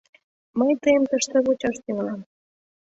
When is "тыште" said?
1.09-1.37